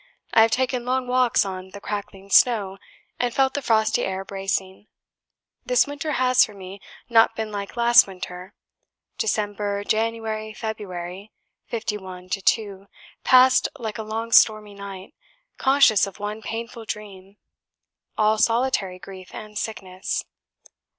I 0.33 0.41
have 0.41 0.49
taken 0.49 0.83
long 0.83 1.05
walks 1.05 1.45
on 1.45 1.69
the 1.73 1.79
crackling 1.79 2.31
snow, 2.31 2.79
and 3.19 3.31
felt 3.35 3.53
the 3.53 3.61
frosty 3.61 4.03
air 4.03 4.25
bracing. 4.25 4.87
This 5.63 5.85
winter 5.85 6.13
has, 6.13 6.43
for 6.43 6.55
me, 6.55 6.81
not 7.07 7.35
been 7.35 7.51
like 7.51 7.77
last 7.77 8.07
winter. 8.07 8.55
December, 9.19 9.83
January, 9.83 10.55
February, 10.55 11.31
'51 11.67 12.29
2, 12.29 12.87
passed 13.23 13.67
like 13.77 13.99
a 13.99 14.03
long 14.03 14.31
stormy 14.31 14.73
night, 14.73 15.13
conscious 15.59 16.07
of 16.07 16.17
one 16.19 16.41
painful 16.41 16.83
dream) 16.85 17.37
all 18.17 18.39
solitary 18.39 18.97
grief 18.97 19.31
and 19.35 19.55
sickness. 19.55 20.25